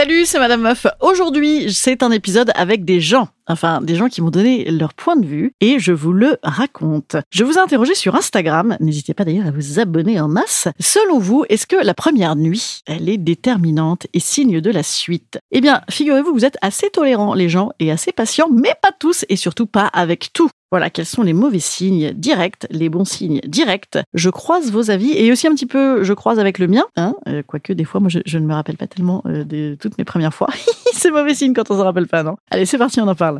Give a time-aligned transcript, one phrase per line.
[0.00, 0.86] Salut, c'est Madame Meuf.
[1.00, 3.28] Aujourd'hui, c'est un épisode avec des gens.
[3.50, 7.16] Enfin, des gens qui m'ont donné leur point de vue et je vous le raconte.
[7.30, 8.76] Je vous ai interrogé sur Instagram.
[8.78, 10.68] N'hésitez pas d'ailleurs à vous abonner en masse.
[10.78, 15.40] Selon vous, est-ce que la première nuit, elle est déterminante et signe de la suite?
[15.50, 19.24] Eh bien, figurez-vous, vous êtes assez tolérants, les gens, et assez patients, mais pas tous
[19.28, 20.48] et surtout pas avec tout.
[20.70, 23.98] Voilà, quels sont les mauvais signes directs, les bons signes directs?
[24.14, 26.84] Je croise vos avis et aussi un petit peu, je croise avec le mien.
[26.96, 29.98] Hein, euh, quoique des fois, moi, je, ne me rappelle pas tellement euh, de toutes
[29.98, 30.46] mes premières fois.
[30.92, 32.36] c'est mauvais signe quand on se rappelle pas, non?
[32.52, 33.39] Allez, c'est parti, on en parle.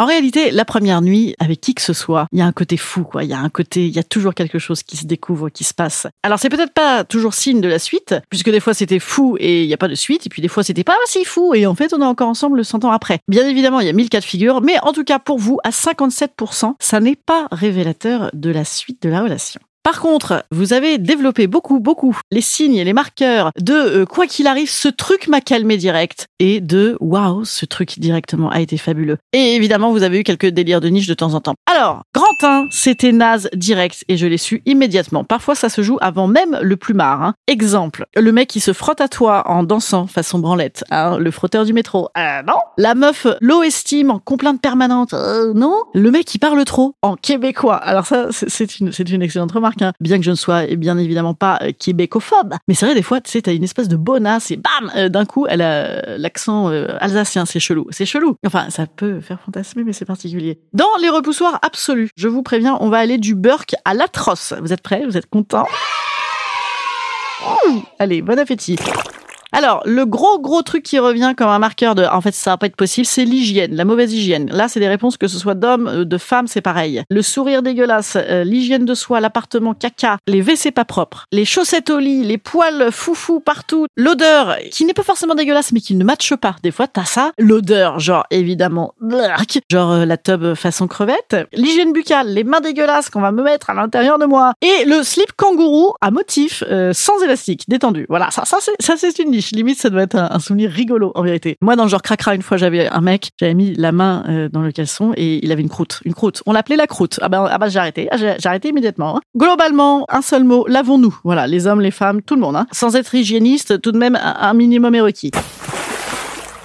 [0.00, 2.78] En réalité, la première nuit, avec qui que ce soit, il y a un côté
[2.78, 3.22] fou, quoi.
[3.22, 5.62] Il y a un côté, il y a toujours quelque chose qui se découvre, qui
[5.62, 6.06] se passe.
[6.22, 9.64] Alors, c'est peut-être pas toujours signe de la suite, puisque des fois c'était fou et
[9.64, 11.66] il n'y a pas de suite, et puis des fois c'était pas si fou et
[11.66, 13.18] en fait on est encore ensemble 100 ans après.
[13.28, 15.58] Bien évidemment, il y a mille cas de figure, mais en tout cas pour vous,
[15.64, 19.60] à 57%, ça n'est pas révélateur de la suite de la relation.
[19.82, 24.26] Par contre, vous avez développé beaucoup, beaucoup les signes et les marqueurs de euh, quoi
[24.26, 28.76] qu'il arrive, ce truc m'a calmé direct et de waouh, ce truc directement a été
[28.76, 29.16] fabuleux.
[29.32, 31.54] Et évidemment, vous avez eu quelques délires de niche de temps en temps.
[31.70, 35.24] Alors, grand 1, c'était naze direct et je l'ai su immédiatement.
[35.24, 37.22] Parfois, ça se joue avant même le plumard.
[37.22, 37.34] Hein.
[37.46, 41.64] Exemple, le mec qui se frotte à toi en dansant façon branlette, hein, le frotteur
[41.64, 42.10] du métro.
[42.18, 42.58] Euh, non.
[42.76, 45.14] La meuf low estime en complainte permanente.
[45.14, 45.84] Euh, non.
[45.94, 47.76] Le mec qui parle trop en québécois.
[47.76, 49.69] Alors ça, c'est une, c'est une excellente remarque.
[49.80, 49.92] Hein.
[50.00, 53.02] Bien que je ne sois eh bien évidemment pas euh, québécophobe, mais c'est vrai des
[53.02, 55.84] fois, tu sais, t'as une espèce de bonasse et bam, euh, d'un coup, elle a
[55.84, 57.44] euh, l'accent alsacien.
[57.46, 58.36] C'est chelou, c'est chelou.
[58.46, 60.60] Enfin, ça peut faire fantasmer, mais c'est particulier.
[60.72, 64.54] Dans les repoussoirs absolus, je vous préviens, on va aller du burk à l'atroce.
[64.60, 65.04] Vous êtes prêts?
[65.04, 65.66] Vous êtes contents?
[67.98, 68.76] Allez, bon appétit.
[69.52, 72.56] Alors, le gros gros truc qui revient comme un marqueur de en fait ça va
[72.56, 74.50] pas être possible, c'est l'hygiène, la mauvaise hygiène.
[74.50, 77.02] Là, c'est des réponses que ce soit d'hommes, euh, de femmes, c'est pareil.
[77.10, 81.90] Le sourire dégueulasse, euh, l'hygiène de soi, l'appartement caca, les WC pas propres, les chaussettes
[81.90, 86.04] au lit, les poils foufou partout, l'odeur qui n'est pas forcément dégueulasse mais qui ne
[86.04, 86.56] matche pas.
[86.62, 88.94] Des fois, t'as ça, l'odeur, genre évidemment,
[89.70, 93.70] genre euh, la tub façon crevette, l'hygiène buccale, les mains dégueulasses qu'on va me mettre
[93.70, 98.06] à l'intérieur de moi et le slip kangourou à motif euh, sans élastique, détendu.
[98.08, 101.22] Voilà, ça ça c'est ça c'est une Limite ça doit être un, souvenir rigolo en
[101.22, 101.56] vérité.
[101.60, 104.48] Moi dans le genre cracra une fois j'avais un mec, j'avais mis la main euh,
[104.48, 106.42] dans le caleçon et il avait une croûte, une croûte.
[106.46, 107.18] On l'appelait la croûte.
[107.22, 109.16] Ah ben ah ben j'ai arrêté, j'ai arrêté immédiatement.
[109.16, 109.20] hein.
[109.36, 111.18] Globalement, un seul mot, lavons-nous?
[111.24, 112.66] Voilà, les hommes, les femmes, tout le monde hein.
[112.72, 115.30] Sans être hygiéniste, tout de même un minimum est requis.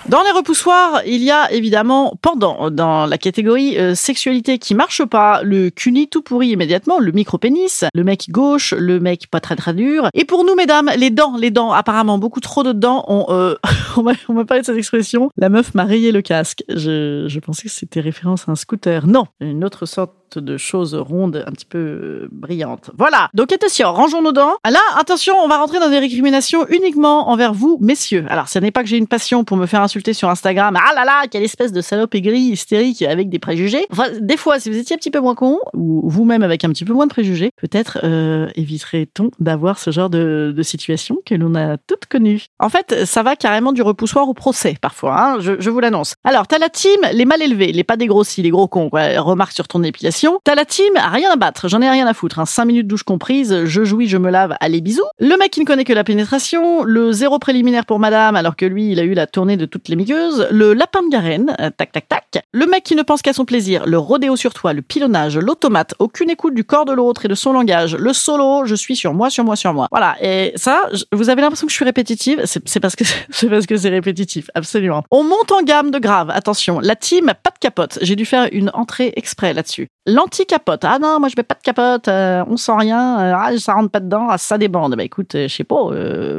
[0.07, 5.03] Dans les repoussoirs, il y a évidemment pendant dans la catégorie euh, sexualité qui marche
[5.03, 9.55] pas, le cuni tout pourri immédiatement, le micro-pénis, le mec gauche, le mec pas très
[9.55, 10.09] très dur.
[10.13, 13.55] Et pour nous mesdames, les dents, les dents, apparemment beaucoup trop de dents ont euh,
[13.97, 16.63] on m'a parlé de cette expression, la meuf m'a rayé le casque.
[16.69, 19.07] Je je pensais que c'était référence à un scooter.
[19.07, 22.91] Non, une autre sorte de choses rondes un petit peu euh, brillantes.
[22.97, 23.29] Voilà.
[23.33, 24.55] Donc attention, rangeons nos dents.
[24.69, 28.25] Là, attention, on va rentrer dans des récriminations uniquement envers vous, messieurs.
[28.29, 30.77] Alors, ce n'est pas que j'ai une passion pour me faire insulter sur Instagram.
[30.81, 33.85] Ah là là, quelle espèce de salope aigrie, hystérique, avec des préjugés.
[33.91, 36.69] Enfin, des fois, si vous étiez un petit peu moins con, ou vous-même avec un
[36.69, 41.35] petit peu moins de préjugés, peut-être euh, éviterait-on d'avoir ce genre de, de situation que
[41.35, 42.45] l'on a toutes connues.
[42.59, 46.15] En fait, ça va carrément du repoussoir au procès, parfois, hein, je, je vous l'annonce.
[46.23, 49.19] Alors, t'as la team, les mal élevés, les pas dégrossis, les gros cons, quoi.
[49.19, 50.24] Remarque sur ton épilation.
[50.43, 52.39] T'as la team, rien à battre, j'en ai rien à foutre.
[52.39, 52.45] Hein.
[52.45, 55.03] 5 minutes douche comprise, je jouis, je me lave, allez bisous.
[55.19, 58.65] Le mec qui ne connaît que la pénétration, le zéro préliminaire pour madame, alors que
[58.65, 61.69] lui, il a eu la tournée de toutes les migueuses, le lapin de Garenne, euh,
[61.75, 62.43] tac tac tac.
[62.51, 65.93] Le mec qui ne pense qu'à son plaisir, le rodéo sur toi, le pilonnage, l'automate,
[65.99, 69.13] aucune écoute du corps de l'autre et de son langage, le solo, je suis sur
[69.13, 69.87] moi, sur moi, sur moi.
[69.91, 70.15] Voilà.
[70.21, 73.77] Et ça, vous avez l'impression que je suis répétitive, c'est parce que c'est parce que
[73.77, 75.03] c'est répétitif, absolument.
[75.11, 76.29] On monte en gamme de grave.
[76.33, 77.99] Attention, la team pas de capote.
[78.01, 79.89] J'ai dû faire une entrée exprès là-dessus.
[80.07, 80.83] L'anti-capote.
[80.83, 83.73] Ah non, moi je mets pas de capote, euh, on sent rien, euh, ah, ça
[83.73, 84.95] rentre pas dedans, ah, ça débande.
[84.95, 85.75] Bah écoute, euh, je sais pas,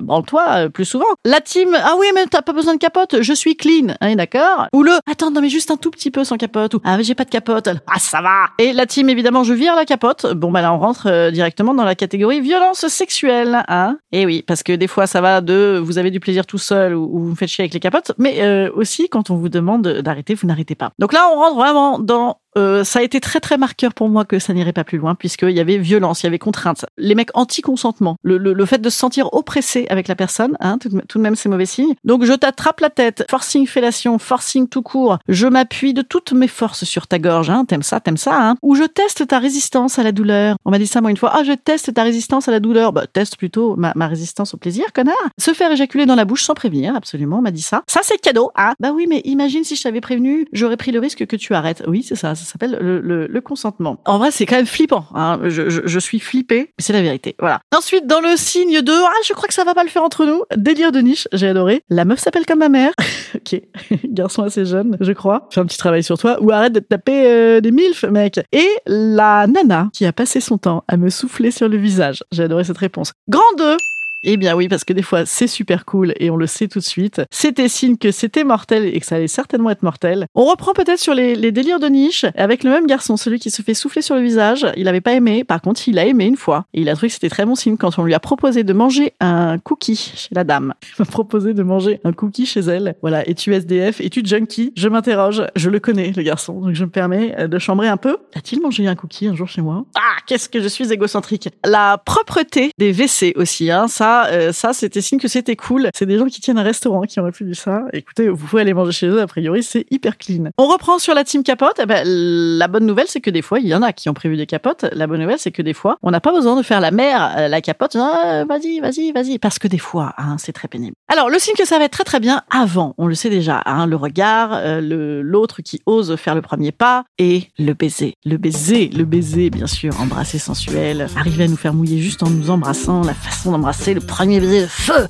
[0.02, 1.06] branle-toi plus souvent.
[1.24, 4.68] La team, ah oui, mais t'as pas besoin de capote, je suis clean, hein, d'accord
[4.72, 7.16] Ou le, attends, non mais juste un tout petit peu sans capote, ou ah j'ai
[7.16, 10.32] pas de capote, ah ça va Et la team, évidemment, je vire la capote.
[10.34, 14.62] Bon bah là on rentre directement dans la catégorie violence sexuelle, hein Et oui, parce
[14.62, 17.30] que des fois ça va de, vous avez du plaisir tout seul ou, ou vous
[17.30, 20.76] me faites chier avec les capotes, mais aussi quand on vous demande d'arrêter, vous n'arrêtez
[20.76, 20.92] pas.
[21.00, 24.24] Donc là on rentre vraiment dans euh, ça a été très très marqueur pour moi
[24.24, 26.84] que ça n'irait pas plus loin puisqu'il y avait violence, il y avait contrainte.
[26.96, 30.78] Les mecs anti-consentement, le, le, le, fait de se sentir oppressé avec la personne, hein,
[30.78, 31.94] tout, de même c'est mauvais signe.
[32.04, 36.48] Donc je t'attrape la tête, forcing fellation, forcing tout court, je m'appuie de toutes mes
[36.48, 38.56] forces sur ta gorge, hein, t'aimes ça, t'aimes ça, hein.
[38.62, 40.56] Ou je teste ta résistance à la douleur.
[40.64, 42.92] On m'a dit ça moi une fois, ah je teste ta résistance à la douleur.
[42.92, 45.14] Bah teste plutôt ma, ma résistance au plaisir, connard.
[45.38, 47.82] Se faire éjaculer dans la bouche sans prévenir, absolument, on m'a dit ça.
[47.86, 48.74] Ça c'est cadeau, hein.
[48.80, 51.82] Bah oui, mais imagine si je t'avais prévenu, j'aurais pris le risque que tu arrêtes.
[51.86, 53.98] Oui, c'est ça, s'appelle le, consentement.
[54.06, 55.04] En vrai, c'est quand même flippant.
[55.14, 55.38] Hein.
[55.44, 57.36] Je, suis flippée, mais c'est la vérité.
[57.38, 57.60] Voilà.
[57.76, 60.24] Ensuite, dans le signe de ah, je crois que ça va pas le faire entre
[60.24, 60.42] nous.
[60.56, 61.82] Délire de niche, j'ai adoré.
[61.90, 62.92] La meuf s'appelle comme ma mère.
[63.34, 63.60] ok,
[64.04, 65.48] garçon assez jeune, je crois.
[65.52, 68.40] Fais un petit travail sur toi ou arrête de taper euh, des milfs, mec.
[68.52, 72.24] Et la nana qui a passé son temps à me souffler sur le visage.
[72.32, 73.12] J'ai adoré cette réponse.
[73.28, 73.76] Grand 2
[74.22, 76.78] eh bien oui, parce que des fois c'est super cool et on le sait tout
[76.78, 77.22] de suite.
[77.30, 80.26] C'était signe que c'était mortel et que ça allait certainement être mortel.
[80.34, 83.62] On reprend peut-être sur les, délires de niche avec le même garçon, celui qui se
[83.62, 84.66] fait souffler sur le visage.
[84.76, 86.64] Il avait pas aimé, par contre il a aimé une fois.
[86.74, 88.72] Et il a trouvé que c'était très bon signe quand on lui a proposé de
[88.72, 90.74] manger un cookie chez la dame.
[90.98, 92.96] Il m'a proposé de manger un cookie chez elle.
[93.02, 96.90] Voilà, es-tu SDF, es-tu junkie Je m'interroge, je le connais le garçon, donc je me
[96.90, 98.16] permets de chambrer un peu.
[98.34, 99.84] A-t-il mangé un cookie un jour chez moi?
[99.94, 101.48] Ah, qu'est-ce que je suis égocentrique.
[101.64, 105.90] La propreté des WC aussi, hein, ça euh, ça, c'était signe que c'était cool.
[105.94, 107.84] C'est des gens qui tiennent un restaurant qui auraient pu ça.
[107.92, 109.20] Écoutez, vous pouvez aller manger chez eux.
[109.20, 110.50] A priori, c'est hyper clean.
[110.58, 111.80] On reprend sur la team capote.
[111.82, 114.14] Eh ben, la bonne nouvelle, c'est que des fois, il y en a qui ont
[114.14, 114.86] prévu des capotes.
[114.92, 117.34] La bonne nouvelle, c'est que des fois, on n'a pas besoin de faire la mer,
[117.36, 117.96] euh, la capote.
[117.96, 119.38] Ah, vas-y, vas-y, vas-y.
[119.38, 120.94] Parce que des fois, hein, c'est très pénible.
[121.08, 123.62] Alors, le signe que ça va être très très bien avant, on le sait déjà,
[123.66, 128.14] hein, le regard, euh, l'autre qui ose faire le premier pas et le baiser.
[128.24, 132.30] Le baiser, le baiser, bien sûr, embrasser sensuel, arriver à nous faire mouiller juste en
[132.30, 135.08] nous embrassant, la façon d'embrasser, le premier baiser de feu.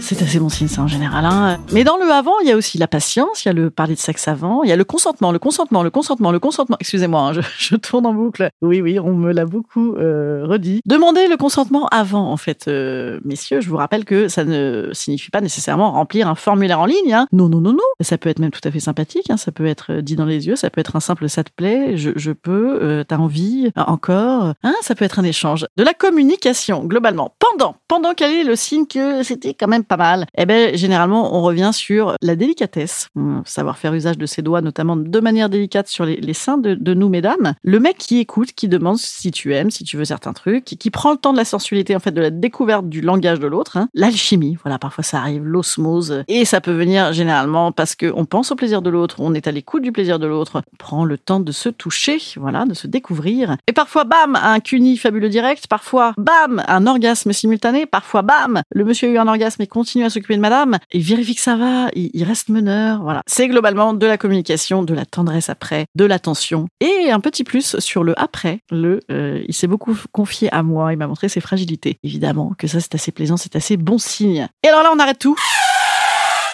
[0.00, 1.24] C'est assez bon signe, ça, en général.
[1.24, 1.58] Hein.
[1.72, 3.94] Mais dans le avant, il y a aussi la patience, il y a le parler
[3.94, 6.76] de sexe avant, il y a le consentement, le consentement, le consentement, le consentement.
[6.80, 8.50] Excusez-moi, hein, je, tourne en boucle.
[8.62, 10.80] Oui, oui, on me l'a beaucoup euh, redit.
[10.86, 13.60] Demandez le consentement avant, en fait, euh, messieurs.
[13.60, 17.12] Je vous rappelle que ça ne signifie pas nécessairement remplir un formulaire en ligne.
[17.12, 17.26] Hein.
[17.32, 17.78] Non, non, non, non.
[18.00, 19.30] Ça peut être même tout à fait sympathique.
[19.30, 19.36] Hein.
[19.36, 20.56] Ça peut être dit dans les yeux.
[20.56, 24.54] Ça peut être un simple ça te plaît, je, peux, euh, t'as envie, encore.
[24.62, 25.66] Hein, ça peut être un échange.
[25.76, 27.34] De la communication, globalement.
[27.38, 31.42] Pendant, pendant quel le signe que c'était quand même pas mal Eh ben, généralement, on
[31.42, 33.08] revient sur la délicatesse,
[33.44, 37.08] savoir faire usage de ses doigts, notamment de manière délicate sur les, seins de, nous,
[37.08, 37.54] mesdames.
[37.62, 40.90] Le mec qui écoute, qui demande si tu aimes, si tu veux certains trucs, qui,
[40.90, 43.76] prend le temps de la sensualité, en fait, de la découverte du langage de l'autre.
[43.76, 43.88] Hein.
[43.94, 48.52] L'alchimie, voilà, parfois ça arrive, l'osmose, et ça peut venir généralement parce que on pense
[48.52, 51.18] au plaisir de l'autre, on est à l'écoute du plaisir de l'autre, on prend le
[51.18, 53.56] temps de se toucher, voilà, de se découvrir.
[53.66, 58.84] Et parfois, bam, un cuni fabuleux direct, parfois, bam, un orgasme simultané, parfois, bam, le
[58.84, 61.56] monsieur a eu un orgasme et continue à s'occuper de madame, il vérifie que ça
[61.56, 63.22] va, il, reste meneur, voilà.
[63.26, 67.78] C'est globalement de la communication, de la tendresse après, de l'attention, et un petit plus
[67.78, 71.40] sur le après, le, euh, il s'est beaucoup confié à moi, il m'a montré ses
[71.40, 71.98] fragilités.
[72.02, 74.46] Évidemment que ça c'est assez plaisant, c'est assez bon signe.
[74.62, 75.36] Et alors là, on arrête tout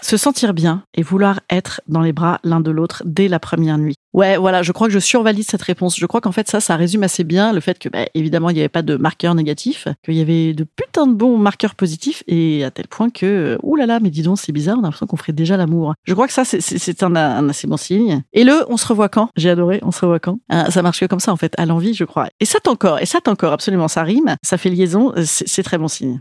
[0.02, 3.78] se sentir bien et vouloir être dans les bras l'un de l'autre dès la première
[3.78, 3.94] nuit.
[4.12, 5.96] Ouais, voilà, je crois que je survalide cette réponse.
[5.96, 8.54] Je crois qu'en fait, ça, ça résume assez bien le fait que, bah, évidemment, il
[8.54, 12.24] n'y avait pas de marqueurs négatifs, qu'il y avait de putain de bons marqueurs positifs,
[12.26, 14.82] et à tel point que, oulala, là là, mais dis donc, c'est bizarre, on a
[14.84, 15.94] l'impression qu'on ferait déjà l'amour.
[16.04, 18.22] Je crois que ça, c'est un, un, assez bon signe.
[18.32, 19.30] Et le, on se revoit quand?
[19.36, 20.38] J'ai adoré, on se revoit quand?
[20.48, 22.28] Ah, Ça marche que comme ça, en fait, à l'envie, je crois.
[22.40, 25.88] Et ça encore, et ça encore, absolument, ça rime, ça fait liaison, c'est très bon
[25.88, 26.20] signe.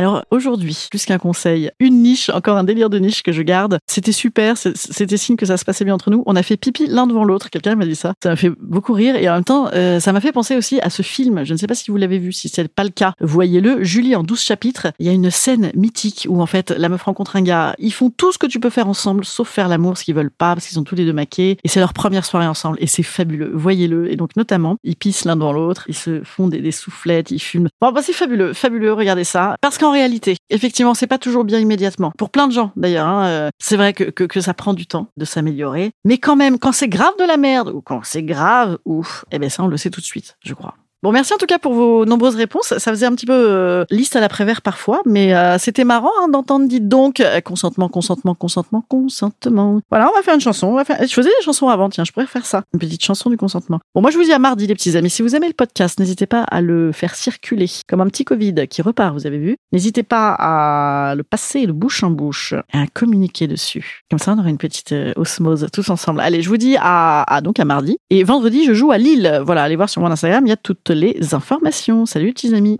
[0.00, 3.78] alors aujourd'hui, plus qu'un conseil, une niche, encore un délire de niche que je garde.
[3.86, 6.22] C'était super, c'était signe que ça se passait bien entre nous.
[6.24, 7.50] On a fait pipi l'un devant l'autre.
[7.50, 8.14] Quelqu'un m'a dit ça.
[8.22, 10.80] Ça m'a fait beaucoup rire et en même temps, euh, ça m'a fait penser aussi
[10.80, 11.44] à ce film.
[11.44, 13.12] Je ne sais pas si vous l'avez vu, si c'est pas le cas.
[13.20, 14.86] Voyez-le, Julie en 12 chapitres.
[15.00, 17.74] Il y a une scène mythique où en fait la meuf rencontre un gars.
[17.78, 20.30] Ils font tout ce que tu peux faire ensemble, sauf faire l'amour, ce qu'ils veulent
[20.30, 21.58] pas, parce qu'ils sont tous les deux maqués.
[21.62, 23.52] Et c'est leur première soirée ensemble et c'est fabuleux.
[23.52, 24.10] Voyez-le.
[24.10, 27.38] Et donc notamment, ils pissent l'un dans l'autre, ils se font des, des soufflettes, ils
[27.38, 27.68] fument.
[27.82, 28.94] Bon, bah, c'est fabuleux, fabuleux.
[28.94, 29.56] Regardez ça.
[29.60, 32.12] Parce qu'en réalité, effectivement, c'est pas toujours bien immédiatement.
[32.16, 33.06] Pour plein de gens, d'ailleurs.
[33.06, 35.92] Hein, euh, c'est vrai que, que, que, ça prend du temps de s'améliorer.
[36.04, 39.38] Mais quand même, quand c'est grave de la merde, ou quand c'est grave, ouf, eh
[39.38, 40.74] ben ça, on le sait tout de suite, je crois.
[41.02, 42.74] Bon, merci en tout cas pour vos nombreuses réponses.
[42.76, 46.28] Ça faisait un petit peu euh, liste à l'après-vert parfois, mais euh, c'était marrant hein,
[46.28, 49.80] d'entendre dites donc euh, consentement, consentement, consentement, consentement.
[49.88, 50.66] Voilà, on va faire une chanson.
[50.66, 50.98] On va faire...
[51.00, 52.64] Je faisais des chansons avant, tiens, je pourrais faire ça.
[52.74, 53.80] Une petite chanson du consentement.
[53.94, 55.08] Bon, moi je vous dis à mardi les petits amis.
[55.08, 58.68] Si vous aimez le podcast, n'hésitez pas à le faire circuler comme un petit Covid
[58.68, 59.56] qui repart, vous avez vu.
[59.72, 64.02] N'hésitez pas à le passer le bouche en bouche et à communiquer dessus.
[64.10, 66.20] Comme ça, on aura une petite osmose tous ensemble.
[66.20, 67.96] Allez, je vous dis à, à donc à mardi.
[68.10, 69.40] Et vendredi, je joue à Lille.
[69.46, 72.06] Voilà, allez voir sur mon Instagram, il y a toutes les informations.
[72.06, 72.76] Salut petits amis